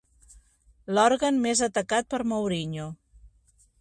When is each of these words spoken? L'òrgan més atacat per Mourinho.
L'òrgan 0.95 1.37
més 1.43 1.61
atacat 1.67 2.09
per 2.15 2.21
Mourinho. 2.33 2.89